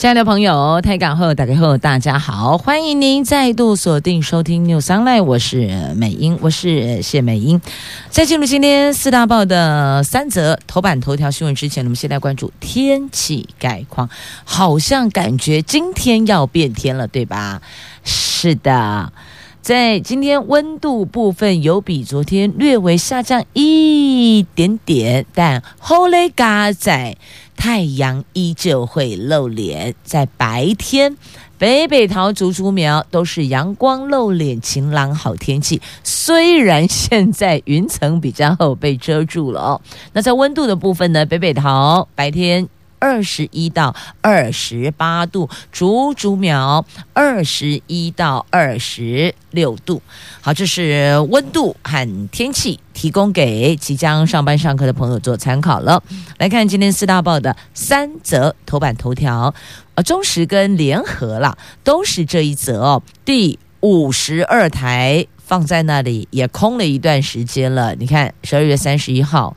[0.00, 7.60] 亲爱的朋友，台港后打开后，大家好，欢迎您再度锁定收听 News Online，我是美英，我是谢美英。
[8.08, 14.08] 在进入今天四大报的三则头版头条新闻之前，我们先来关注天气概况。
[14.44, 17.60] 好像感觉今天要变天了，对吧？
[18.02, 19.12] 是的，
[19.60, 27.18] 在今天温度部分有比昨天略微下降一点点，但后来嘎在。
[27.60, 31.14] 太阳依旧会露脸，在白天，
[31.58, 35.78] 北北桃、竹竹苗都是阳光露脸、晴朗好天气。
[36.02, 39.80] 虽然现在云层比较厚，被遮住了哦。
[40.14, 41.26] 那在温度的部分呢？
[41.26, 42.66] 北北桃白天。
[43.00, 46.84] 二十一到二十八度，竹竹苗
[47.14, 50.00] 二十一到二十六度。
[50.42, 56.02] 好，这是温度和天气，提供给即将上班上课的朋友做参考了。
[56.38, 59.52] 来看今天四大报的三则头版头条，
[59.94, 63.02] 呃，中时跟联合啦，都是这一则哦。
[63.24, 67.94] 第五十二台放在那里也空了一段时间了。
[67.94, 69.56] 你看，十二月三十一号，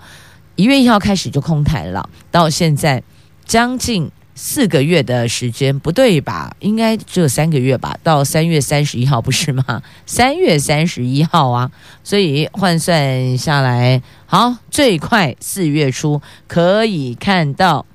[0.56, 3.04] 一月一号开始就空台了，到现在。
[3.46, 6.56] 将近四个月的时间，不对吧？
[6.60, 7.98] 应该只有三个月吧？
[8.02, 9.84] 到三月三十一号不是吗？
[10.08, 11.72] 三月三十一号啊，
[12.04, 17.86] 所以换算下来，好，最快四月初可以看到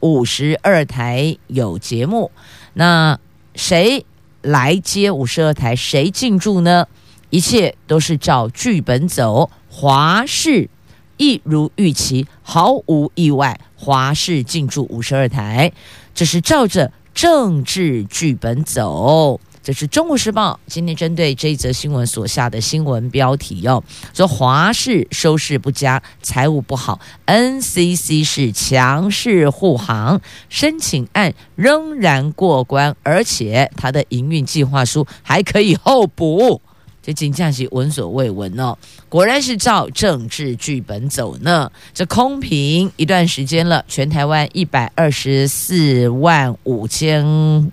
[0.00, 2.32] 五十二台有节目。
[2.72, 3.18] 那
[3.54, 4.04] 谁
[4.42, 5.76] 来接五十二台？
[5.76, 6.88] 谁进驻呢？
[7.30, 10.68] 一切都是照剧本走，华视
[11.16, 13.58] 一如预期，毫无意外。
[13.76, 15.70] 华视进驻五十二台，
[16.14, 19.38] 这是照着政治剧本走。
[19.62, 30.20] 这是《中国时报》今天针对这一则新闻所下的新闻标题哟、哦，说华视收视不佳，财务不好，NCC 是强势护航，
[30.50, 36.60] 申请案仍然过关，而且它的营运计划书还可以候补。
[37.06, 38.78] 这金价是闻所未闻哦，
[39.10, 41.70] 果然是照政治剧本走呢。
[41.92, 47.70] 这空屏一段时间了，全台湾一百二十四万五千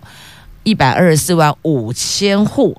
[0.64, 2.75] 一百二十四万五千户，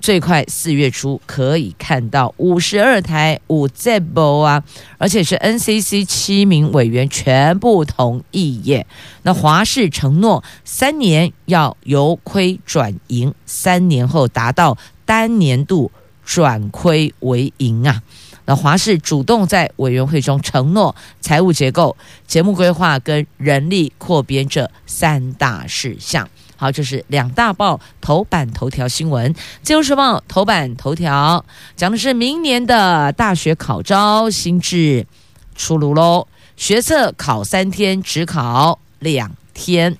[0.00, 4.64] 最快四月初可以看到五十二台五 Z 播啊，
[4.98, 8.84] 而且是 NCC 七名委员全部同意耶。
[9.22, 14.76] 那华视承诺三年要由亏转盈，三年后达到。
[15.12, 15.92] 单年度
[16.24, 18.02] 转亏为盈啊！
[18.46, 21.94] 那华视主动在委员会中承诺财务结构、
[22.26, 26.26] 节目规划跟人力扩编这三大事项。
[26.56, 29.34] 好，这是两大报头版头条新闻。
[29.62, 31.44] 自由时报头版头条
[31.76, 35.06] 讲的是明年的大学考招新制
[35.54, 39.98] 出炉喽，学测考三天，只考两天。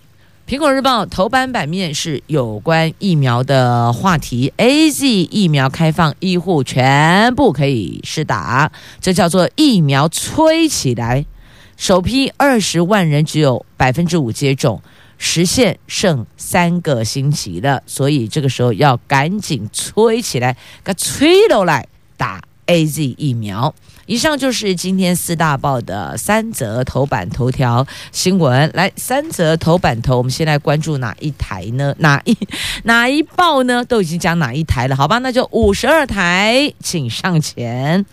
[0.52, 8.70] 苹果日报头版版面是有关疫苗的话题，AZ 疫苗开放，医护全部可以施打，
[9.00, 11.24] 这叫做疫苗催起来。
[11.78, 14.82] 首批二十万人只有百分之五接种，
[15.16, 21.88] 实现剩三个星期了，所以这个时候要赶紧催起来，给催都来
[22.18, 23.74] 打 AZ 疫苗。
[24.06, 28.70] 以上就是今天四大报的三则头版头条新闻。
[28.74, 31.94] 来，三则头版头，我们先来关注哪一台呢？
[31.98, 32.36] 哪一
[32.84, 33.84] 哪一报呢？
[33.84, 34.96] 都已经讲哪一台了？
[34.96, 38.04] 好吧，那就五十二台，请上前。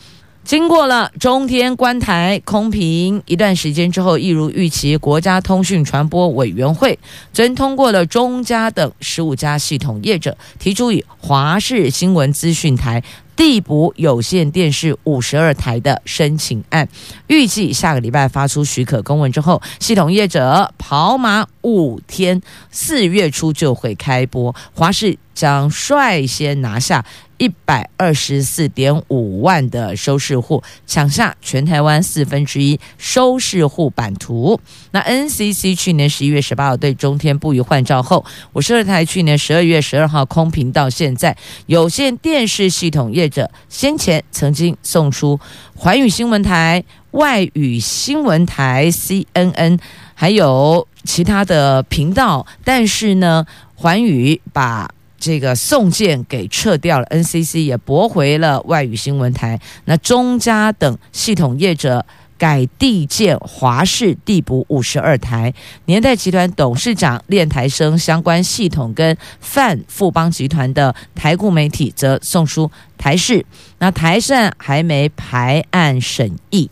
[0.46, 6.98] 经过了中天关台空屏一段时间之后，一如预期，国家通讯传播委员会
[7.34, 13.04] 昨天通过了中嘉等十五家系统业者提出以华视新闻资讯台。
[13.40, 16.90] 递补有线电视五十二台的申请案，
[17.28, 24.54] 预计下个礼拜发出许可公文之后，系统业者跑马五天，四月初就会开播。
[24.74, 27.06] 华视将率先拿下。
[27.40, 34.60] 一百二十四点五万的收视户，抢下全台湾四分之一收视户版图。
[34.92, 45.40] 那 NCC 去年十一月十八号对中天不予换照后，五十二台去年十二月十二号空屏到现在，有线电视系统业者先前曾经送出
[45.76, 49.80] 环宇新闻台、外语新闻台 CNN，
[50.14, 53.46] 还有其他的频道，但是呢，
[53.76, 54.90] 环宇把
[55.20, 59.60] 这个送件给撤掉了，NCC 也驳回了外语新闻台。
[59.86, 62.06] 那中嘉等系统业者
[62.38, 65.54] 改地建华视递补五十二台。
[65.86, 73.46] 年代集团董事长练台生相关系统跟泛富邦集团的台固媒体则送出台视，
[73.80, 76.70] 那台视还没排案审议。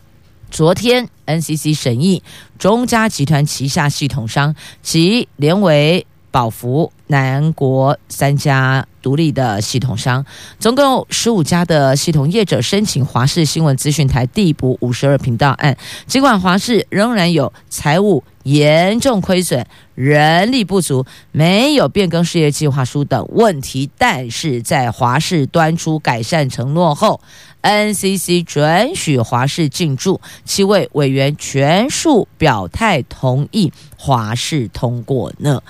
[0.50, 2.24] 昨天 NCC 审议
[2.58, 10.25] 中嘉集团旗下系统商及联微、宝福、南国三家独立的系统商，
[10.59, 15.77] 总共十五家的系统业者申请华视新闻资讯台递补五十二频道案。
[16.07, 19.65] 尽管华视仍然有财务严重亏损、
[19.95, 27.21] 人力不足、没有变更事业计划书等问题，但是在华视端出改善承诺后。
[27.63, 35.62] NCC 准许华视进驻，七位委员全数表态同意华视通过呢。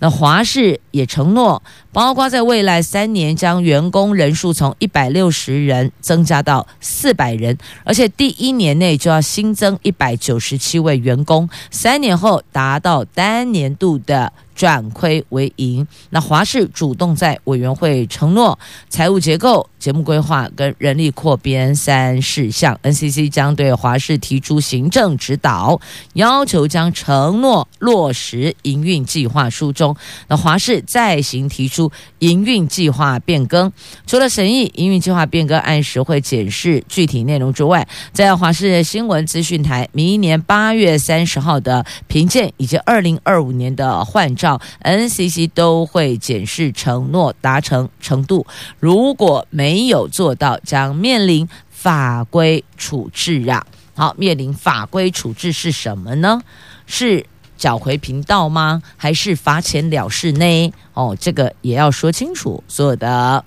[0.00, 1.62] 那华视也承诺，
[1.96, 14.30] 包括在未来三年将员工人数从一百六十人增加到四百人，而且第一年内就要新增一百九十七位员工，三年后达到单年度的。
[14.56, 15.86] 转亏为盈。
[16.10, 18.58] 那华视主动在委员会承诺
[18.88, 25.78] 财务结构、节目规划跟人力扩编三事项，NCC 将对华视提出行政指导，
[26.14, 29.94] 要求将承诺落实营运计划书中。
[30.28, 33.70] 那华视再行提出营运计划变更，
[34.06, 44.45] 除了审议营运计划变更按时会检视具体内容之外，在华视新闻资讯台明年八月三十号的评鉴以及二零二五年的换照。
[44.82, 48.46] NCC 都会检视承诺达成程度，
[48.78, 53.66] 如果没有做到，将面临法规处置啊。
[53.94, 56.42] 好，面临法规处置是什么呢？
[56.86, 57.24] 是
[57.56, 58.82] 缴回频道吗？
[58.96, 60.72] 还是罚钱了事呢？
[60.92, 63.42] 哦，这个也要说清楚，所有的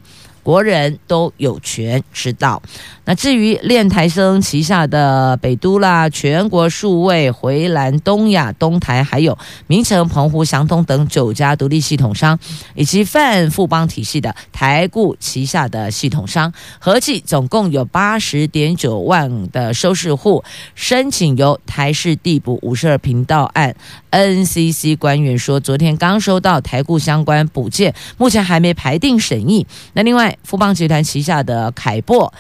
[0.50, 2.60] 国人都有权知道。
[3.06, 9.38] 那至于练台生旗下的北都啦、全国数位、回蓝、东亚、东台，还有
[9.68, 12.40] 明诚、澎湖、祥通等九家独立系统商，
[12.74, 20.44] 以及泛富邦体系的台固旗下的系统商，合计总共有八十点九万的收视户
[20.74, 23.76] 申请由台视递补五十二频道案。
[24.10, 29.68] NCC 官员说，昨天刚收到台固相关补件，目前还没排定审议。
[29.94, 32.32] 那另外，富邦集团旗下的凯擘。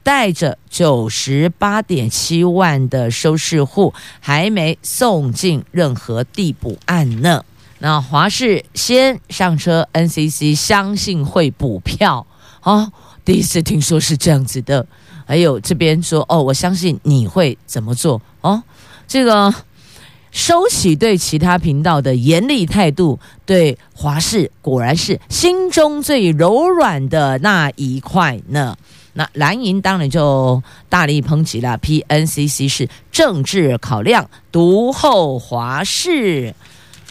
[0.00, 7.44] 带着九十八点七万的收视户，还没送进任何递补案呢。
[7.80, 12.26] 那华视先上车，NCC 相信会补票
[12.62, 12.90] 哦，
[13.22, 14.86] 第一次听说是这样子的。
[15.26, 18.62] 还有这边说哦，我相信你会怎么做哦。
[19.06, 19.52] 这个
[20.30, 28.76] 收起对其他频道的严厉态度，对华视果然是心中最柔软的那一块呢。
[29.14, 36.54] 那蓝营当然就大力抨击了，PNCC 是政治考量，独厚华视。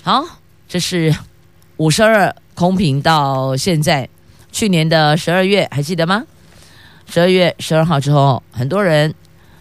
[0.04, 0.24] 好，
[0.70, 1.14] 这是
[1.76, 4.08] 五十二空屏到现在，
[4.54, 6.24] 去年的十二月还记得吗？
[7.10, 9.14] 十二月十二号之后，很多人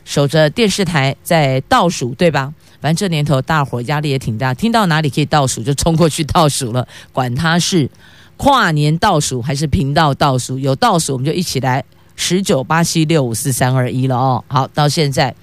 [0.05, 2.53] 守着电视台在倒数，对吧？
[2.87, 7.91] 反正这年头大伙压力也挺大，听到哪里可以倒数就冲过去倒数了，管他是
[8.37, 11.85] 跨年倒数还是频道倒数，有倒数我们就一起来。
[12.15, 15.35] 十九八七六五四三二一了哦，好，到现在，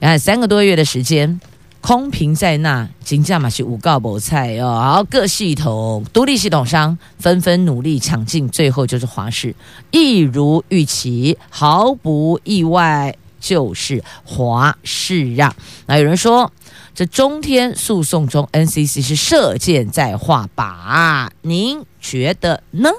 [0.00, 1.40] 你看三个多月的时间，
[1.80, 9.54] 空屏在那，金价嘛是五告博菜哦，好，各系统独立系统商纷纷努力抢进，最后就是华视，
[9.92, 15.54] 一如预期，毫不意外，就是华视啊。
[15.86, 16.52] 那有人说，
[16.94, 22.90] 这中天诉讼中，NCC 是射箭在画靶，您觉得呢？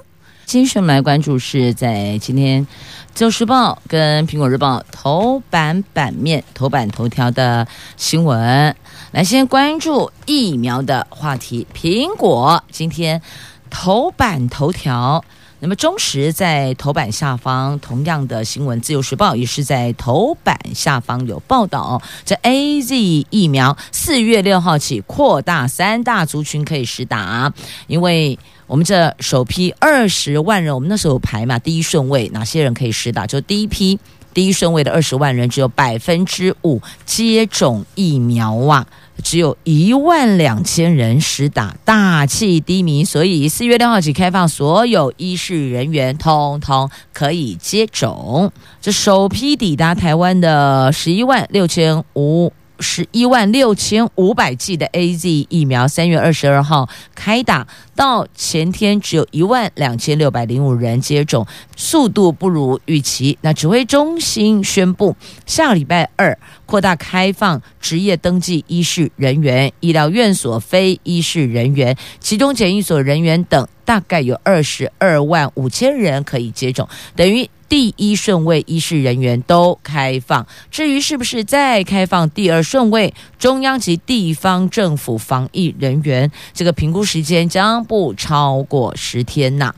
[0.45, 2.67] 继续我们来关注是在今天。
[3.13, 7.67] 自由时报跟苹果日报头版版面、头版头条的
[7.97, 8.75] 新闻，
[9.11, 11.67] 来先关注疫苗的话题。
[11.75, 13.21] 苹果今天
[13.69, 15.23] 头版头条，
[15.63, 22.01] 那么中时在头版下方，同样的新闻，自由时报也是在头版下方有报道。
[22.25, 27.53] 这 AZ 疫苗四月六号起扩大三大族群可以施打，
[27.87, 28.37] 因为。
[28.67, 33.27] 我们这首批二十万人，我们那时候排嘛，第一顺位哪些人可以施打？
[33.27, 33.99] 就第一批
[34.33, 38.87] 第一顺位的二十万人，只有百分之五接种疫苗啊，
[39.23, 43.03] 只有一万两千人实打，大气低迷。
[43.03, 48.51] 所以四月六号起开放，所有医事人员通通可以接种。
[48.81, 52.51] 这首批抵达台湾的十一万六千五。
[52.81, 61.45] 十一万六千五百剂的 AZ 疫苗，三月二十二号开打，到前天只有一万两千六百零五人接种，
[61.77, 63.37] 速度不如预期。
[63.41, 77.47] 那指挥中心宣布，下礼拜二扩大开放职业登记医事人员、医疗院所非医事人员、集中检疫所人员等，大概有二十二万五千人可以接种，等于。
[77.71, 89.73] 第一顺位医事人员都开放，至于是不是再开放第二顺位中央及地方政府防疫人员，这个评估时间将不超过十天呐。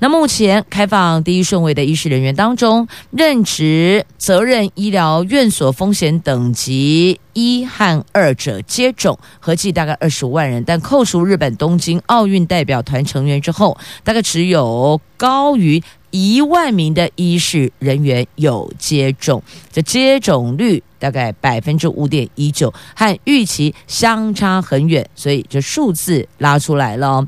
[0.00, 15.82] 那目前开放第一顺位的医事人员当中，任职责任医疗院所风险等级一和二者接种，合计大概二十五万人，但扣除日本东京奥运代表团成员之后，大概只有高于。
[16.10, 27.26] 一万名的医事人员有接种，这接种率大概百分之五点一九，和预期相差很远，所以这数字拉出来了。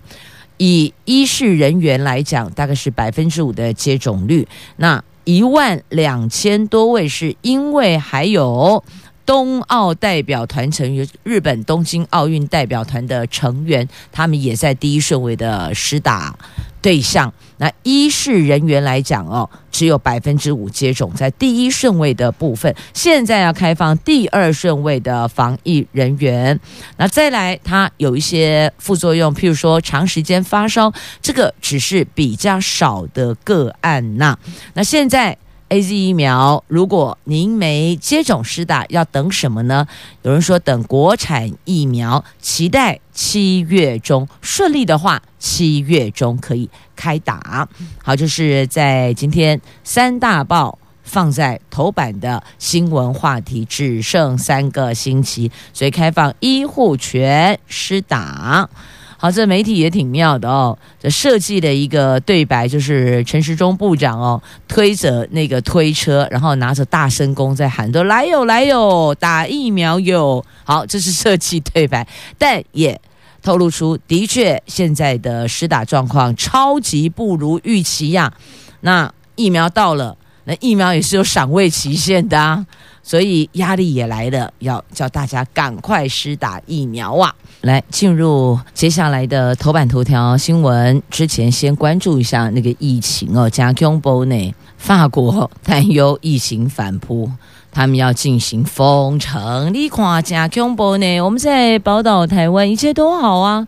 [0.57, 4.47] 以医事人员来讲，大概是百分之五的接种率。
[4.77, 8.83] 那一万两千多位是因为还有
[9.25, 16.37] 东奥代表团成员，日本东京奥运代表团的成员，他们也在第一顺位的施打。
[16.83, 26.59] 对象，那医事人员来讲哦，只有百分之五接种，在第一顺位的部分，现在要开放第二顺位的防疫人员，
[26.97, 34.39] 那再来，它有一些副作用，譬如说长时间发烧，这个只是比较少的个案呐。
[34.75, 35.37] 那现在。
[35.71, 39.87] AZ 疫苗，如果您没接种施打，要等什么呢？
[40.23, 47.69] 有人说等国产疫苗，期待七月中顺利的话，七月中可以开打。
[48.03, 58.69] 好，就是在今天三大报放在头版的新闻话题，只剩三个星期，所以开放医护全施打。
[59.23, 60.79] 好，这媒体也挺妙的哦。
[60.99, 70.43] 这设计的一个对白就是陈时中部长哦，推着那个推车，然后拿着大声公在喊着“来哟来哟，打疫苗哟”。
[70.65, 72.09] 好，这是设计对白，
[72.39, 72.99] 但也
[73.43, 78.33] 透露出的确现在的施打状况超级不如预期呀。
[78.81, 82.65] 那疫苗到了，那疫苗也是有赏味期限的啊。
[83.11, 87.35] 所以压力也来了，要叫大家赶快施打疫苗啊！
[87.63, 93.51] 来进入接下来的头版头条新闻之前，先关注一下那个疫情哦。
[93.51, 97.29] 加恐怖呢，法国担忧疫情反扑，
[97.73, 99.75] 他们要进行封城。
[99.75, 103.67] 你看加恐怖呢，我们在宝岛台湾一切都好啊，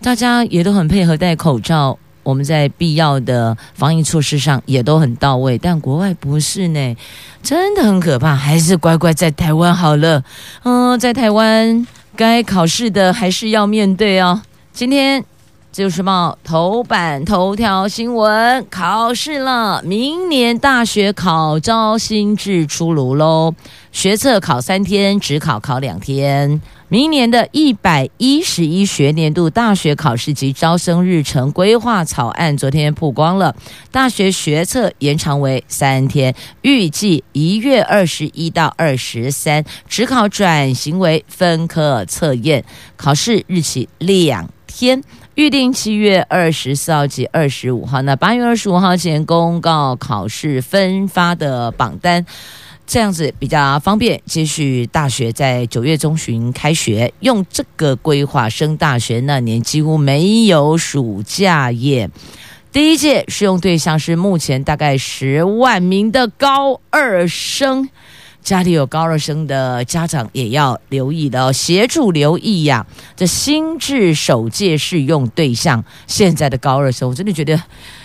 [0.00, 1.98] 大家也都很配合戴口罩。
[2.22, 6.96] 我们在必要的防疫措施上也都很到位，但国外不是呢，
[7.42, 10.22] 真的很可怕，还是乖乖在台湾好了。
[10.64, 14.42] 嗯，在台湾该考试的还是要面对哦。
[14.72, 15.24] 今天。
[15.72, 23.54] 自由时报头版头条新闻：考试了，明年大学考招新制出炉喽。
[23.92, 26.60] 学测考三天，指考考两天。
[26.88, 33.54] 明年的一百一十一学年度大学考试及招生日程规划草案昨天曝光了。
[33.92, 42.64] 大学学测延长为三天，预计一月二十一到二十三；指考转型为分科测验，
[42.96, 45.00] 考试日期两天。
[45.36, 52.26] 预定七月二十四号及二十五号，那八月二十五号前公告考试分发的榜单，
[52.84, 54.20] 这样子比较方便。
[54.26, 62.10] 接续大学在九月中旬开学，用这个规划升大学那年几乎没有暑假耶。
[62.72, 67.88] 第一届适用对象是目前大概十万名的高二生。
[68.42, 72.84] 家里有高二生的家长也要留意的哦，协助留意呀。
[73.16, 77.60] 这心智首届适用对象，现在的高二生，我真的觉得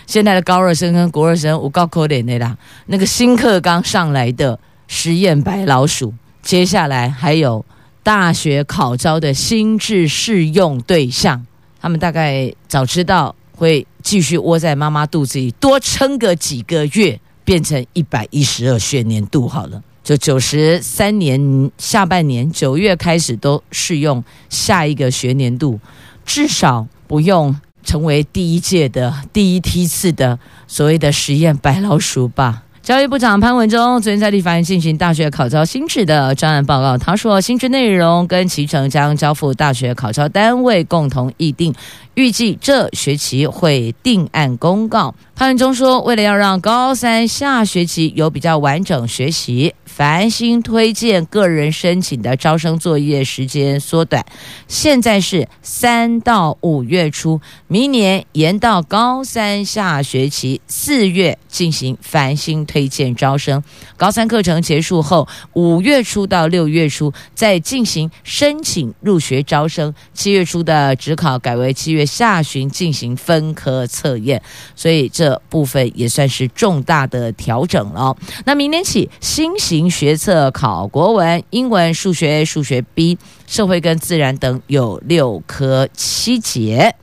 [0.06, 2.56] 现在的高二生跟国二生我高可怜的啦。
[2.88, 6.13] 那个新课刚上来的实验白老鼠，
[6.44, 7.65] 接下来还有
[8.04, 11.44] 大学考招的心智适用对象，
[11.80, 19.82] 他们大概早知道会继续窝在妈妈肚子里多撑个几个月，变成一百一十二学年度好了。
[20.06, 25.80] 就九十三年下半年九月开始都适用下一个学年度，
[26.24, 32.62] 至少不用成为第一届的第一梯次的所谓的实验白老鼠吧。
[32.84, 41.74] 教育部长潘文忠昨天在立法院进行大学考招新制的专案报告，他说新制内容跟期程将交付大学考招单位共同议定，
[42.16, 45.14] 预计这学期会定案公告。
[45.36, 54.26] 潘文忠说，为了要让高三下学期有比较完整学习，繁星推荐个人申请的招生作业时间缩短，
[54.70, 63.62] 现在是三到五月初，明年延到高三下学期四月进行繁星推荐招生。
[63.98, 74.42] 高三课程结束后，五月初到六月初再进行申请入学招生，七月初的职考改为七月下旬进行分科测验，
[74.76, 75.42] 所以这。
[75.50, 78.16] 部分也算是重大的调整了。
[78.46, 86.94] 那明年起，新型学测考国文、英文、数学、数学 B、社会跟自然等有六科七节，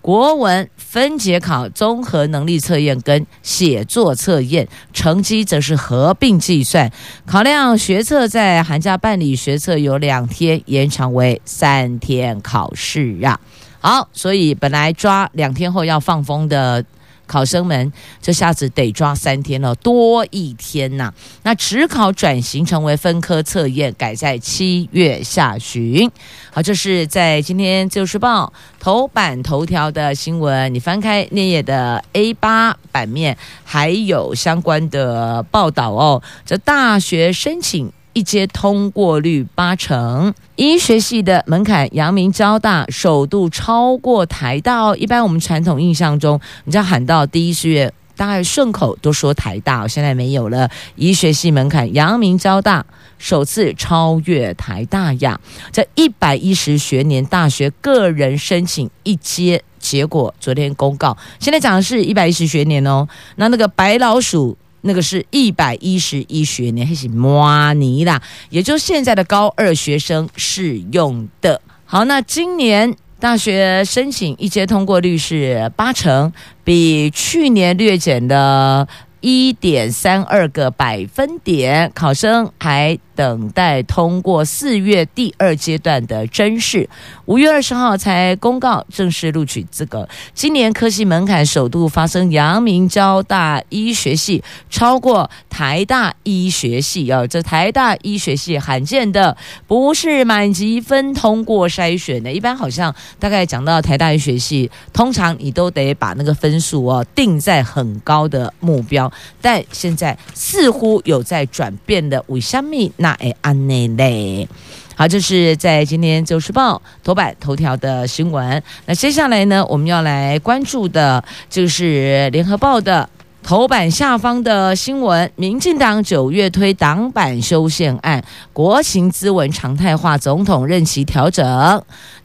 [0.00, 6.92] 国文分节考综合能力测验跟写作测验，成绩则是合并计算。
[7.26, 13.40] 考量学测在寒假办理，学测有两天延长为三天考试啊。
[13.86, 16.84] 好，所以本来抓两天后要放风的。
[17.28, 21.12] 考生们这下子得抓三天了，多一天呐、
[21.42, 26.08] 那指考转型成为分科测验，改在七月下旬。
[26.52, 30.72] 好，这是在今天《自由时报》头版头条的新闻。
[30.72, 36.22] 你翻开那页的 A 八版面，还有相关的报道哦。
[36.44, 37.92] 这大学申请。
[38.16, 44.96] 一阶通过率八成，医学系的门槛，阳明交大首度超过台大。
[44.96, 50.66] 一般我们传统印象中，你知道喊到第一志愿，大概顺口都说台大，现在没有了。
[50.94, 52.86] 医学系门槛，阳明交大
[53.18, 55.38] 首次超越台大呀！
[55.70, 63.06] 这一百一十学年大学个人申请一阶结果，昨天公告，现在讲的是一百一十学年哦。
[63.34, 64.56] 那那个白老鼠。
[64.86, 71.60] 那个是一百一十一学年，还是摩尼啦，也就是现在的高二学生适用的。
[71.84, 76.32] 好，那今年大学申请一阶通过率是八成，
[76.64, 78.88] 比去年略减了
[79.20, 86.88] 一点三二个百分点，考生还等待通过四月第二阶段的甄试，
[87.24, 90.06] 五月二十号才公告正式录取资格。
[90.34, 99.34] 今年科系门槛首度发生，阳明交大医学系超过台大医学系哦，这台大医学系罕见的
[99.66, 112.76] 不是满级分通过筛选的，一般好像大概讲到台大医学系，通常你都得把那个分数哦定在很高的目标，但现在似乎有在转变的为什么？
[113.06, 114.48] 那哎，安内嘞，
[114.96, 118.60] 好，这是在今天《自由时报》头版头条的新闻。
[118.84, 123.08] 那接下来呢，我们要来关注的就是《联合报》的
[123.44, 131.46] 头版下方的新闻：民进党九月推党版修宪案，国情咨文常态化，总统任期调整，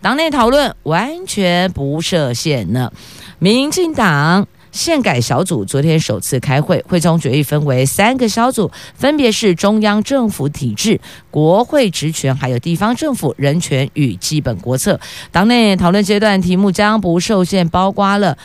[0.01, 2.91] 党内讨论完全不设限呢。
[3.37, 4.47] 民进党。
[4.71, 14.99] 宪改小组昨天首次开会，会中决议分为三个小组，分别是中央政府体制、国会职权，还有地方政府人权与基本国策。
[15.31, 18.37] 党内讨论阶段题目将不受限，包括了。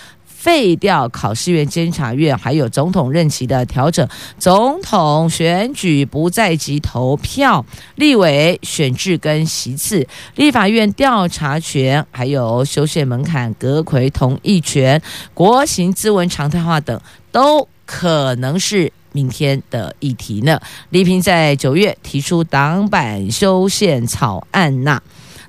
[0.46, 10.06] 废掉考试院监察院，还有总统任期的调整，总统选举不在即投票，立委选制跟席次，
[10.36, 15.02] 立法院调查权，还有修宪门槛、阁揆同意权、
[15.34, 17.00] 国行咨文常态化等，
[17.32, 20.60] 都可能是明天的议题呢。
[20.90, 25.02] 丽萍在九月提出党版修宪草案呐。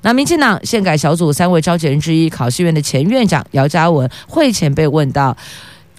[0.08, 5.36] 那民进党宪改小组三位召集人之一，考试院的前院长姚嘉文会前被问到，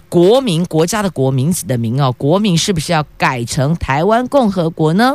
[0.09, 5.15] 国民国家的国民子的民哦，国民是不是要改成台湾共和国呢？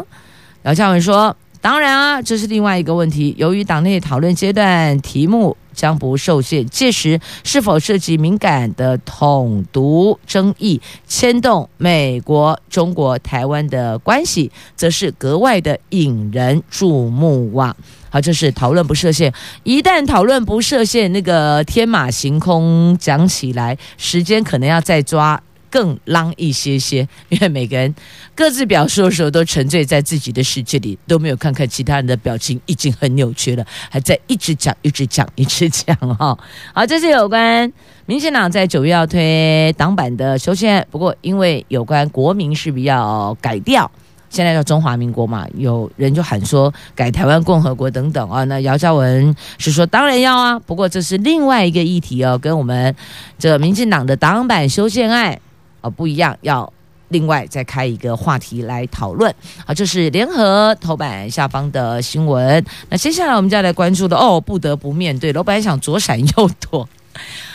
[0.62, 3.34] 姚嘉文说，当然啊，这是另外一个问题。
[3.36, 17.76] 由于党内讨论阶段题目将不受限，届时是否涉及敏感的统独争议，牵动美国、中国、台湾的关系，则是格外的引人注目哇。
[18.10, 19.34] 好，这是讨论不设限。
[19.64, 25.42] 一旦讨论不设限，那个天马行空讲起来，时间可能要再抓
[25.74, 27.92] 更浪一些些， 因为每个人
[28.36, 36.38] 各自表述的时候都沉醉在自己的世界里，都没有看看其他人的表情，已经很扭曲了，还在一直讲、一直讲、一直讲哈。
[36.76, 37.74] 好，这是有关
[38.06, 43.90] 民进党在九月要推党版的修宪，不过因为有关国名是不是要改掉？
[44.30, 48.44] 现在叫中华民国嘛，有人就喊说改台湾共和国等等啊。
[48.46, 52.96] 那姚嘉文是说当然要啊，不过这是另外一个议题哦，跟我们
[53.38, 55.40] 这民进党的党版修宪案
[55.84, 56.72] 啊不一样，要
[57.10, 59.32] 另外再开一个话题来讨论。
[59.68, 62.66] 好，这是联合头版下方的新闻。
[62.90, 66.90] 那接下来我们就要来关注的哦，不得不面对老板想左闪右躲。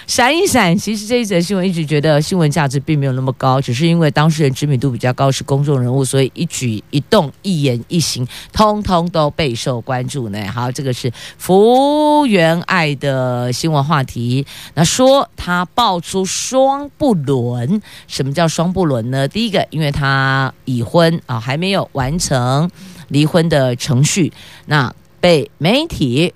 [0.09, 10.51] 闪一闪，其实这一则新闻一直觉得新闻价值并没有那么高，只是因为当事人知名度比较高，是公众人物，所以一举一动、一言一行，通通都备受关注呢。
[10.51, 14.47] 好，这个是福原爱的新闻话题。
[14.73, 19.29] 那说他爆出双不伦，什么叫双不伦呢？
[19.29, 22.71] 第一个，因为他已婚啊，还没有完成
[23.09, 24.33] 离婚的程序，
[24.64, 24.90] 那
[25.21, 26.33] 被媒体。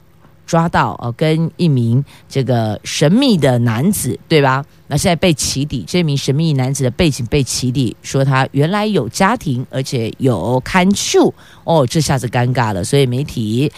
[0.52, 4.62] 抓到哦，跟一名这个神秘的男子，对吧？
[4.86, 11.32] 那现在被起底，这名神秘男子的背景被起底，说他原来有家庭，而且有看秀
[11.64, 12.84] 哦，这下子尴尬了。
[12.84, 13.72] 所以媒体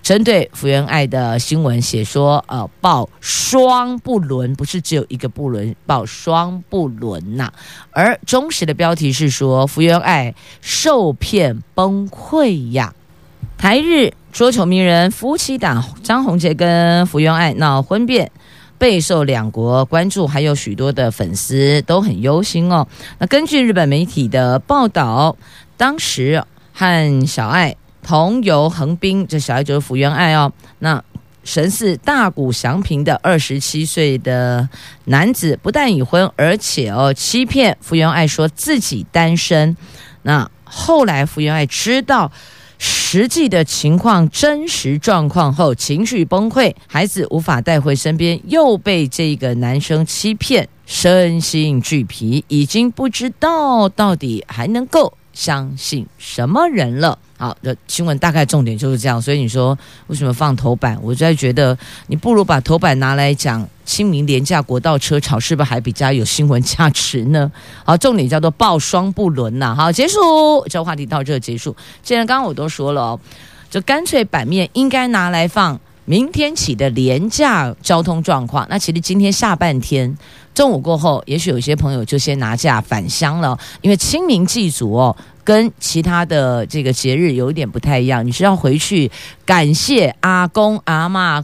[0.00, 7.52] 针对福原爱的新闻写说，呃，报双不伦，不是只有一个不伦，报双不伦呐、
[7.90, 12.94] 而忠实的标题是说，福原爱受骗崩溃呀。
[13.58, 18.32] 台日桌球名人夫妻档张宏杰跟福原爱闹婚变，
[18.78, 22.88] 备受两国关注，还有许多的粉丝都很忧心哦。
[23.18, 25.36] 那根据日本媒体的报道，
[25.76, 26.42] 当时
[26.72, 30.50] 和小爱同游横滨，这小爱就是福原爱哦。
[30.78, 31.04] 那
[31.44, 34.66] 神似大谷祥平的二十七岁的
[35.04, 39.76] 男子，不但已婚，而且哦欺骗福原爱说自己单身。
[40.22, 42.32] 那后来福原爱知道。
[42.84, 57.18] 实际的情况、真实状况后，情绪崩溃，孩子无法带回身边，又被这个男生欺骗，身心俱疲，已经不知道到底还能够相信什么人了。
[57.38, 60.96] 好的新闻大概重点就是这样，所以你说为什么放头版？
[61.02, 67.50] 我就在觉得你不如把头版拿来讲清明廉价国道车潮，是不是还比较有新闻价值呢？
[67.84, 69.74] 好，重点叫做报双不伦呐。
[69.76, 70.18] 好，结束
[70.68, 71.74] 这个话题到这结束。
[72.02, 73.20] 既然刚刚我都说了哦，
[73.68, 75.80] 就干脆版面应该拿来放
[76.12, 78.66] 明天起的连假交通状况。
[78.68, 80.14] 那其实今天下半天
[80.52, 85.16] 中午过后，也许有些朋友就先拿假返乡了，因为清明祭祖哦。
[85.42, 89.10] 跟其他的这个节日有一点不太一样，你是要回去
[89.46, 91.42] 感谢阿公阿妈，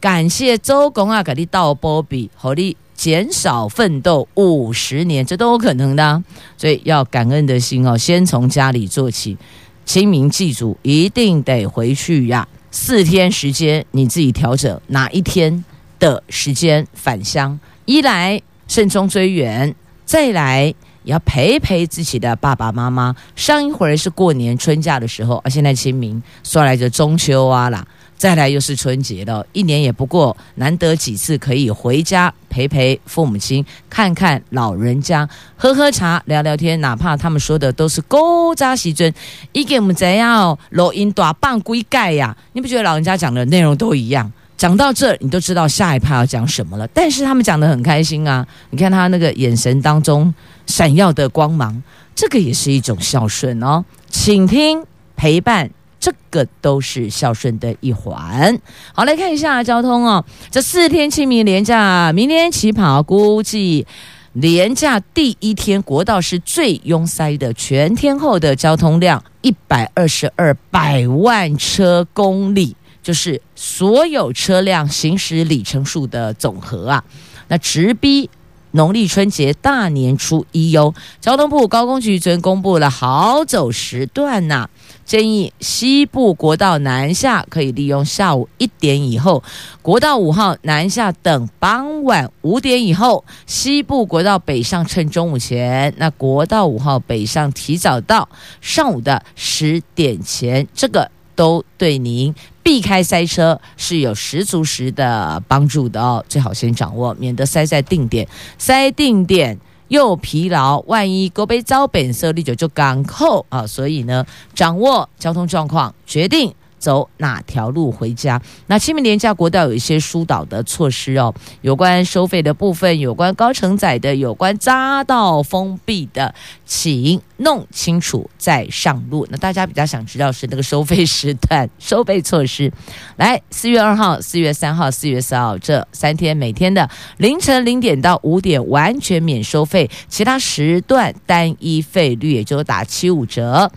[0.00, 6.20] 感谢周公啊，给你倒波比，和你减少奋斗五十年，这都有可能的。
[6.56, 9.38] 所以要感恩的心哦，先从家里做起。
[9.86, 15.64] 清明祭祖一定得回去呀，四天时间你自己调整哪一天
[15.98, 20.74] 的时间返乡，一来慎重追远，再来也。
[21.08, 23.16] 要陪陪自己的爸爸妈妈。
[23.34, 27.86] 上一回是过年春假的时候，而现在清明，说来着中秋啊啦，
[28.18, 35.26] 再来又是春节了，一年也不过难得几次可以回家陪陪父母亲，看看老人家，
[35.56, 39.10] 喝喝茶，聊聊天，哪怕他们说的都是勾扎西尊，
[39.52, 42.36] 一给我们怎样录音大半归盖呀？
[42.52, 44.30] 你不觉得老人家讲的内容都一样？
[44.56, 46.84] 讲到这，你都知道下一趴要讲什么了。
[46.88, 48.44] 但是他们讲得很开心啊！
[48.70, 50.34] 你看他那个眼神当中
[50.66, 51.80] 闪耀的光芒，
[52.12, 53.84] 这个也是一种孝顺哦。
[54.10, 58.58] 请听、陪伴，这个都是孝顺的一环。
[58.92, 60.24] 好，来看一下交通哦。
[60.50, 63.86] 这四天清明连假，明天起跑，估计
[64.34, 72.76] 连假第一天国道是最拥塞的，全天候的交通量一百二十二百万车公里。
[73.00, 77.02] 就是所有车辆行驶里程数的总和啊，
[77.46, 78.28] 那直逼
[78.72, 80.94] 农历春节大年初一哟。
[81.20, 84.68] 交通部高工局昨天公布了好走时段呐、
[85.04, 89.42] 建议西部国道南下可以利用下午一点以后，
[89.82, 98.28] 国道五号南下等傍晚五点以后，西部国道北上趁中午前，那国道五号北上提早到
[98.60, 102.34] 上午的十点前，这个都对您。
[102.64, 108.26] 避开塞车是有十足十的帮助的哦，最好先掌握，免得塞在定点，
[108.58, 113.64] 塞定点又疲劳，万一勾背遭本色利酒就赶扣啊！
[113.64, 116.52] 所以呢，掌握交通状况，决定。
[116.78, 118.40] 走哪条路回家？
[118.66, 129.26] 那清明连假国道有一些疏导的措施哦，有关收费的部分，有关高承载的，有关匝道封闭的，请弄清楚再上路。
[129.30, 132.72] 那大家比较想知道是那个收费时段、收费措施。
[133.16, 136.88] 来，四月二号、四月三号、四月四号这三天，每天的
[137.18, 143.70] 凌晨零点到五点完全免收费，其他时段单一费率也就打七五折，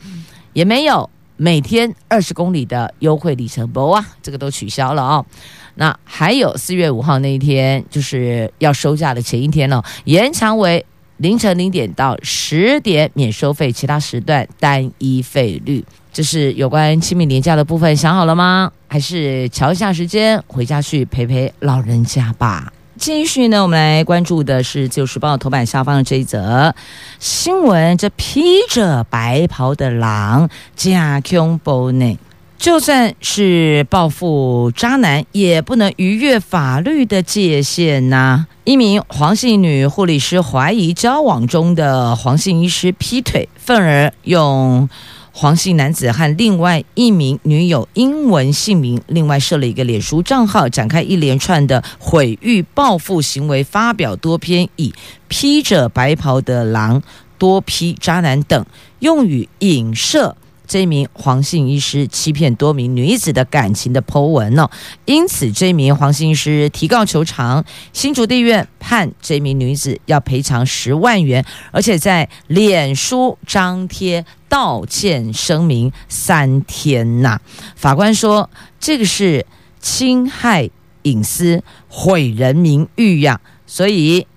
[0.53, 1.09] 也没有。
[1.43, 5.25] 每天二十公里的优惠里程不啊，这个都取消了哦。
[5.73, 10.86] 那还有四月五号那一天，就是要收假的前一天了，延长为
[11.17, 15.84] 凌晨零点到十点免收费，其他时段单一费率。
[16.13, 18.71] 这是有关清明连假的部分，想好了吗？
[18.88, 22.71] 还是瞧一下时间回家去陪陪老人家吧。
[23.01, 26.75] 继续呢，我们来关注的是《旧时报》头版下方的这一则
[27.17, 32.19] 新闻：这披着白袍的狼加恐怖呢，
[32.59, 44.87] 就算是报复渣男，也不能逾越法律的界限呐、一名黄姓女护理师怀疑交往中的黄姓医师劈腿，愤而用。
[45.31, 54.93] 黄姓男子和另外一名女友英文姓名，另外设了一个脸书账号，展开一连串的毁誉报复行为，发表多篇以
[55.27, 57.01] 披着白袍的狼、
[57.37, 58.65] 多批渣男等
[58.99, 60.35] 用语影射。
[60.67, 64.69] 这名黄姓医师欺骗多名女子的感情的 Po 文呢，
[65.03, 77.39] 因此这名黄姓医师提告求偿，新竹地院判这名女子要赔偿十万元，而且在脸书张贴道歉声明三天呐。
[77.75, 79.45] 法官说这个是
[79.79, 80.69] 侵害
[81.03, 84.27] 隐私、毁人名誉呀，所以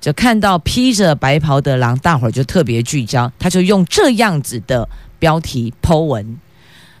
[0.00, 4.88] 就看到披着白袍的狼，大伙儿就特别聚焦，他就用这样子的。
[5.20, 6.38] 标题 Po 文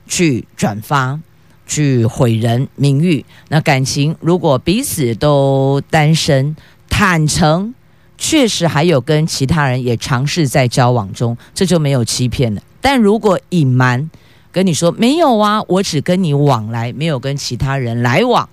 [0.06, 1.18] 去转发，
[1.66, 3.24] 去毁人名誉。
[3.48, 6.54] 那感情如果彼此都单身，
[6.90, 7.74] 坦诚，
[8.20, 12.60] 确实还有跟其他人也尝试在交往中，这就没有欺骗了。
[12.80, 14.10] 但如果隐瞒，
[14.52, 18.48] 跟你说没有啊，我只跟你往来，没有跟其他人来往，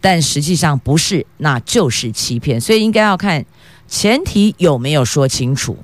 [0.00, 2.60] 但实际上不是，那就是欺骗。
[2.60, 3.44] 所以应该要看
[3.88, 5.76] 前提有没有说清楚，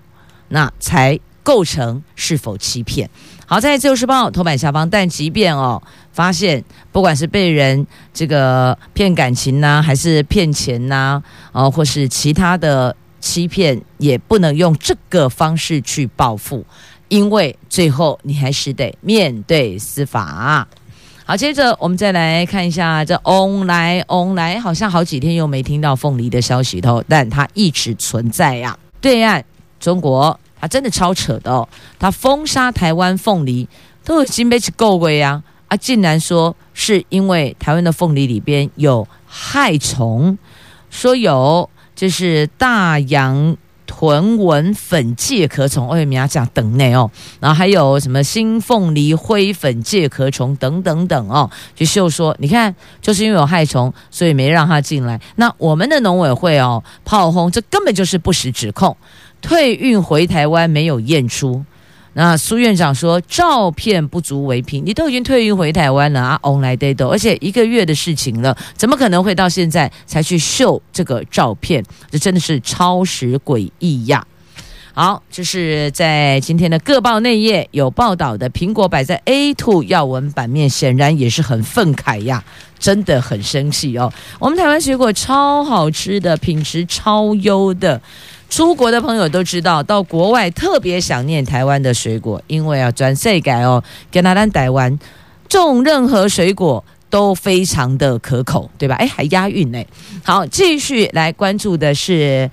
[0.48, 1.18] 那才。
[1.44, 3.10] 构成是否欺骗？
[3.44, 16.62] 好，在《自由时报》头版下方，但即便哦发现，不管是被人这个骗感情呐、还是骗钱呐、哦，或是其他的欺骗，也不能用这个方式去报复，
[17.08, 20.68] 因为最后你还是得面对司法。
[21.24, 28.78] 好，接着我们再来看一下这翁来翁来，好像好几天又没听到凤梨的消息头，但它一直存在呀、啊。
[29.00, 29.42] 对岸
[29.80, 30.38] 中国。
[30.60, 31.68] 它真的超扯的哦！
[31.98, 33.68] 它封杀台湾凤梨
[34.02, 35.42] 都已经被吃够过呀！
[35.68, 40.38] 啊，竟然说是因为台湾的凤梨里边有害虫，
[40.88, 41.68] 说有
[42.04, 55.18] 就是大洋豚纹粉介壳虫，哎，米亚讲等内哦，然后还有什么新凤梨灰粉介壳虫等等等哦，就秀说你看，就是因为有害虫，所以没让他进来。
[55.36, 58.94] 那我们的农委会哦炮轰，这根本就是不实指控。
[59.40, 61.64] 退运回台湾没有验出，
[62.14, 71.84] 那苏院长说照片不足为凭，你都已经退运回台湾了啊，on l i day 而且一个月的事情了，怎么可能会到现在才去秀这个照片？
[72.10, 74.24] 这真的是超时诡异呀！
[74.96, 82.44] 好，这是在今天的各报内页有报道的，苹果摆在 A2 要闻版面，显然也是很愤慨呀，
[82.78, 84.12] 真的很生气哦。
[84.38, 88.00] 我们台湾水果超好吃的，品质超优的。
[88.48, 94.98] 出国的朋友都知道，到国外特别想念台湾的水果，因为要转税改哦，跟他们台湾
[95.48, 98.94] 种任何水果都非常的可口，对吧？
[98.96, 99.82] 哎，还押韵呢。
[100.22, 102.50] 好，继续来关注的是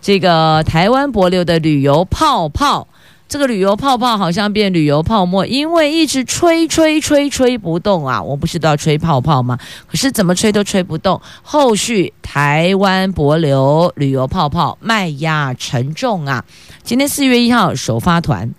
[0.00, 2.88] 这个台湾博流的旅游泡泡。
[3.26, 8.22] 这个旅游泡泡好像变旅游泡沫，因为一直吹吹吹吹不动啊！
[8.22, 9.58] 我不知道吹泡泡吗？
[9.88, 11.20] 可是怎么吹都吹不动。
[11.42, 16.44] 后续台湾帛琉旅游泡泡卖压沉重啊！
[16.84, 18.54] 今天四月一号首发团，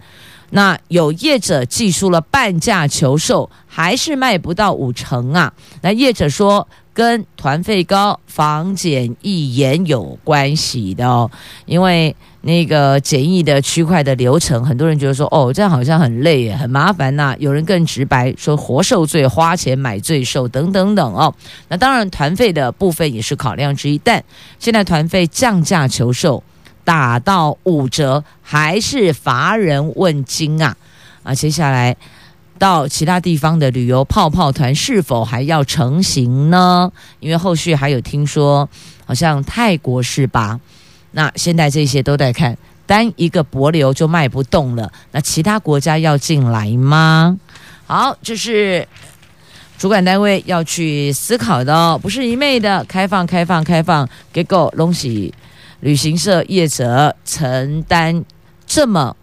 [0.49, 5.53] 那有业者寄出了半价求售，还是卖不到五成啊！
[5.83, 11.31] 那业者说跟团费高、防检疫严有关系的哦，
[11.65, 12.13] 因为。
[12.45, 21.33] 那个简易的区块的流程，很多人觉得说，哦，这样好像很累耶，很麻烦呐、有人更直白说，活受罪，花钱买罪受，等等等哦。
[21.69, 24.23] 那当然，团费的部分也是考量之一，但
[24.59, 26.43] 现在团费降价求售，
[26.83, 30.77] 打到五折，还是乏人问津啊！
[31.23, 31.97] 啊，接下来
[32.59, 36.91] 到其他地方的旅游泡泡团是否还要成型呢？
[37.19, 38.69] 因为后续还有听说，
[39.03, 40.59] 好像泰国是吧？
[41.15, 47.37] 那现在这些都在看，单一个帛流就卖不动了，那其他国家要进来吗？
[47.87, 48.85] 好，这是
[49.77, 55.33] 主管单位要去思考的哦，不是一昧的开放、开放、开放，结果东西
[55.79, 58.25] 旅行社业者承担
[58.67, 59.15] 这么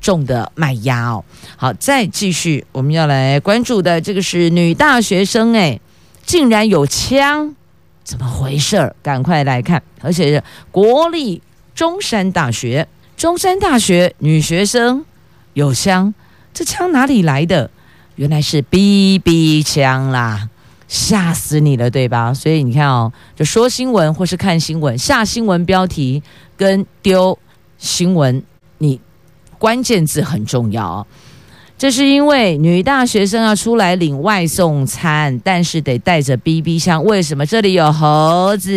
[0.00, 1.24] 重的卖压哦。
[1.56, 5.80] 好，再继续，我们要来关注的这个是女大学生，诶，
[6.24, 7.56] 竟然有枪。
[8.02, 8.94] 怎么回事？
[9.02, 9.82] 赶快来看！
[10.00, 11.40] 而且是国立
[11.74, 15.04] 中山大学，中山大学女学生
[15.54, 16.12] 有枪，
[16.52, 17.70] 这枪哪里来的？
[18.16, 20.48] 原来是 BB 枪啦！
[20.88, 22.34] 吓死你了，对吧？
[22.34, 26.22] 所以你看哦，就说新闻或是看新闻，下新闻标题
[26.56, 27.38] 跟丢
[27.78, 28.42] 新闻，
[28.78, 29.00] 你
[29.56, 31.06] 关键字很重要哦。
[31.80, 37.02] 这是因为女大学生要出来领外送餐，但是得带着 BB 枪。
[37.02, 37.46] 为什么？
[37.46, 38.70] 这里有猴子。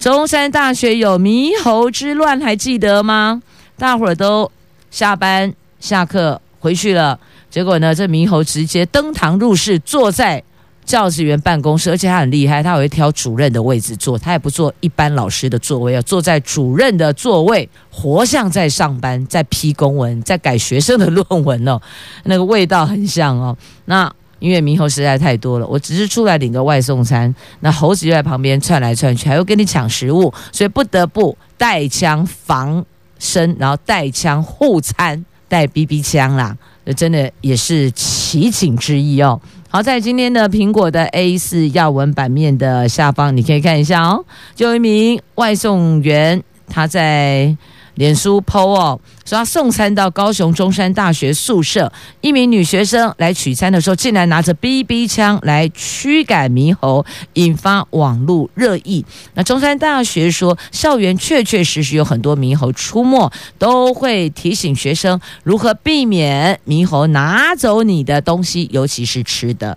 [0.00, 3.40] 中山大学有猕猴之乱，还记得吗？
[3.78, 4.50] 大伙儿都
[4.90, 7.16] 下班下课回去了，
[7.48, 10.42] 结果呢，这猕猴直接登堂入室，坐在
[10.84, 21.66] 教职员办公室，而且他很厉害，他会挑主任的位置坐，他也不坐一般老师的座位，要坐在主任的座位，活像在上班，在批公文，在改学生的论文。
[21.68, 21.80] 哦，
[22.24, 23.56] 那个味道很像哦。
[23.84, 32.84] 那因为猕猴实在太多了，我只是出来领个外送餐，那猴子就在旁边窜来窜去，还会跟你抢食物，所以不得不带枪防
[33.20, 39.40] 身，然后带枪护餐，带 BB 枪啦，这真的也是奇景之一哦。
[39.74, 44.22] 好，在今天的苹果的 A 四要闻版面的下方，你可以看一下哦，
[44.54, 47.56] 就一名外送员他在。
[47.94, 59.04] 脸书 PO 哦，说他送餐到高雄中山大学宿舍，一名女学生来取餐的时候，竟然拿着 BB 枪来驱赶猕猴，引发网络热议。
[59.34, 69.76] 那中山大学说，校园确确实实有很多猕猴出没，都会提醒学生如何避免猕猴拿走你的东西，尤其是吃的。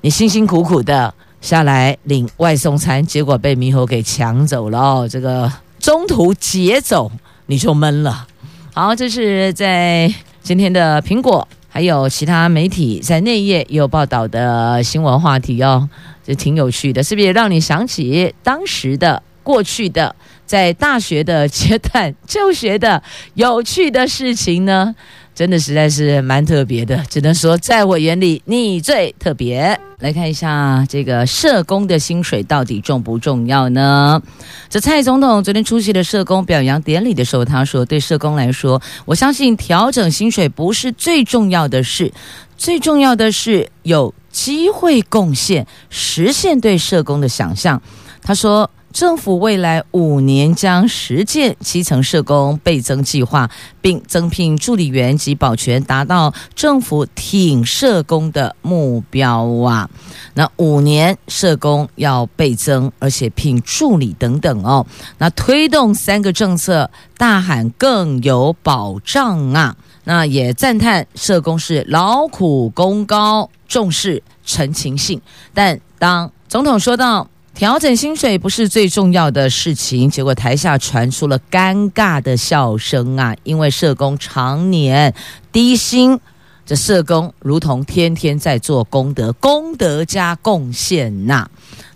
[0.00, 7.12] 你辛辛苦苦的下来领外送餐，结果被猕猴给抢走了哦，这个中途劫走。
[7.46, 8.26] 你就闷了。
[8.72, 15.88] 好，这是在今天的苹果，还有其他媒体在内页也有报道的新闻话题哦，
[16.24, 20.14] 这挺有趣的，是不是也让你想起当时的过去的
[20.46, 23.02] 在大学的阶段 就学的
[23.34, 24.94] 有趣的事情呢？
[25.34, 29.78] 真的实在是蛮特别的，只能说在我眼里你最特别。
[29.98, 34.20] 来看一下这个社工的薪水到底重不重要呢？
[34.68, 42.12] 这蔡总统昨天出席的社工表扬典礼的时候，他说：“对社工来说，我相信调整薪水不是最重要的事，
[42.56, 47.82] 最重要的是有机会贡献，实现对社工的想象。”
[48.22, 48.70] 他说。
[48.94, 59.90] 政府未来五年将实践基层社工倍增计划，并增聘助理员及保全，达到政府挺社工的目标啊！
[60.34, 64.86] 那五年社工要倍增，而且聘助理等等哦。
[65.18, 69.76] 那推动三个政策，大喊更有保障啊！
[70.04, 75.20] 那也赞叹社工是劳苦功高，重视陈情性。
[75.52, 83.32] 但当总统说到，调整薪水不是最重要的事情，结果台下传出了尴尬的笑声啊！
[83.44, 85.14] 因为社工常年
[85.52, 86.18] 低薪，
[86.66, 91.48] 这社工如同天天在做功德，功德加贡献呐。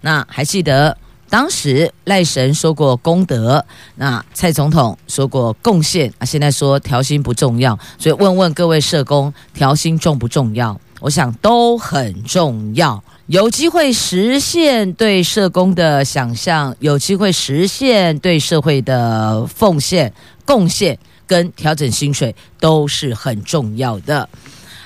[0.02, 0.96] 那还记得
[1.28, 3.64] 当时赖神说过功德，
[3.96, 10.80] 那蔡总统说过贡献啊，现在说调薪不重要，所以问问各位社工，调薪重不重要？
[11.00, 13.02] 我想都很重要。
[13.28, 20.10] 有机会实现对社工的想象，有机会实现对社会的奉献、
[20.46, 24.26] 贡献跟调整薪水都是很重要的。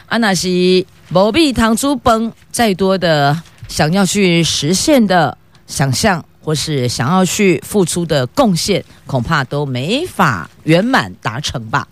[0.06, 11.86] 阿纳西、某币、糖珠崩，再多的想要去实现的想象，或是想要去付出的贡献，恐怕都没法圆满达成吧。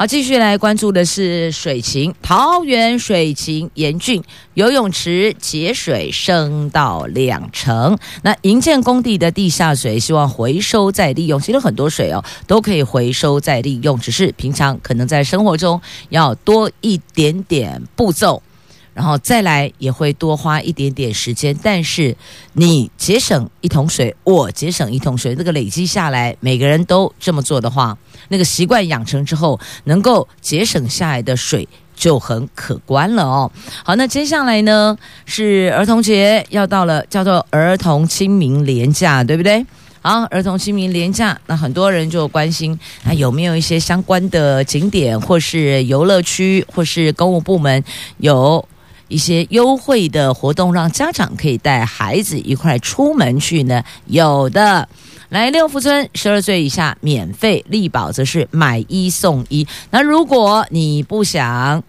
[0.00, 2.14] 好，继续来关注的是水情。
[2.22, 7.98] 桃园水情严峻，游泳池节水升到两成。
[8.22, 11.38] 那营建工地的地下水，希望回收再利用。
[11.38, 18.42] 其实很多水哦，都可以回收再利用，只是平常可能在生活中要多一点点步骤。
[18.92, 22.16] 然后再来也会多花一点点时间，但是
[22.54, 27.96] 你节省一桶水，我节省一桶水，这个累积下来，每个人都这么做的话，
[28.28, 33.50] 那个习惯养成之后，能够节省下来的水就很可观了哦。
[33.84, 39.64] 好，那接下来呢是儿童节要到了，叫做儿童清明连假，对不对？
[40.02, 47.84] 好，儿童清明连假，那很多人就关心，那有没有一些相关的景点，或是游乐区，或是公务部门
[48.16, 48.66] 有
[49.10, 53.82] 一些优惠的活动，让家长可以带孩子一块出门去呢？
[54.06, 54.88] 有的，
[55.28, 59.66] 来六福村十二岁以下免费，力宝则是买一送一。
[59.90, 61.82] 那如果你不想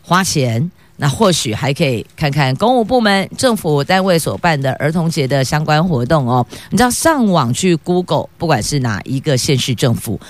[0.00, 6.46] 花钱，那或许还可以看看公务部门、政府单位所办的儿童节的相关活动哦。
[6.70, 10.20] 你知道上网去 Google，不管是哪一个县市政府。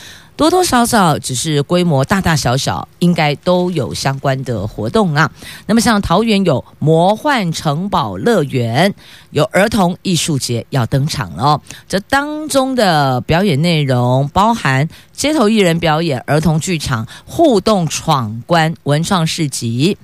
[0.40, 5.30] 多多少少只是规模大大小小，应该都有相关的活动啊。
[5.66, 8.94] 那么像桃园有魔幻城堡乐园，
[9.32, 11.60] 有儿童艺术节要登场了。
[11.86, 19.98] 这当中的表演内容包含街头艺人表演、儿童剧场、互动闯关、文创市集。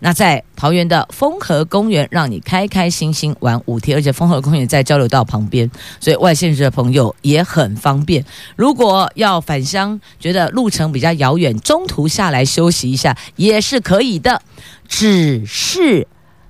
[0.00, 5.70] 那在桃园的丰和公园，让你开开心心玩五天，而且丰和公园在交流道旁边，
[6.00, 8.24] 所以外县市的朋友也很方便。
[8.56, 14.42] 如果要返乡，觉得路程比较遥远，中途下来休息一下也是可以的。
[14.88, 16.08] 只是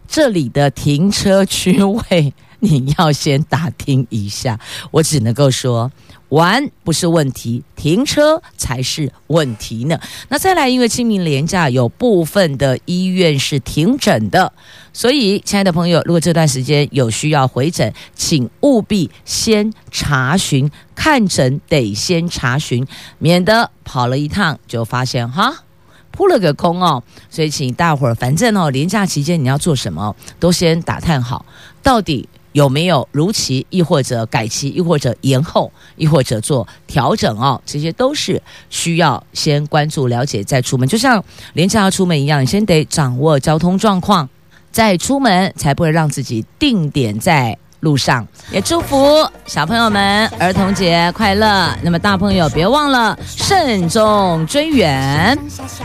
[0.09, 4.59] 这里的停车区位，你要先打听一下。
[4.93, 5.91] 我只能够说。
[6.31, 9.99] 玩不是问题，停车才是问题呢。
[10.29, 14.53] 那再来，因为清明连假有部分的医院是停诊的，
[14.93, 22.87] 所以亲爱的朋友，如果这段时间有需要回诊，请务必先查询，看诊得先查询，
[23.19, 25.65] 免得跑了一趟就发现哈
[26.13, 27.03] 扑了个空哦。
[27.29, 31.45] 所以请大伙儿，反正哦，连假期间你要做什么，都先打探好，
[31.83, 32.29] 到底。
[32.53, 37.61] 有没有如期，亦或者改期，亦或者延后，亦或者做调整哦？
[37.65, 40.89] 这些都是需要先关注、了解再出门。
[40.89, 44.29] 就像连假要出门一样，你先得掌握交通状况，
[44.73, 47.57] 再出门才不会让自己定点在。
[47.81, 51.69] 路上也祝福小朋友们儿童节快乐。
[51.83, 55.37] 那么大朋友别忘了慎重追远。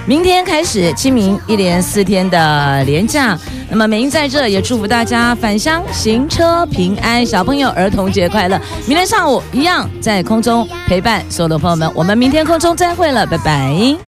[0.06, 3.38] 明天开始清明一连四天的连假。
[3.70, 8.60] 那么美英在这也祝福大家返乡行车平安，小朋友儿童节快乐。
[8.86, 11.92] 明天上午一样在空中陪伴所有的朋友们。
[11.96, 14.05] 我们明天空中再会了，拜拜。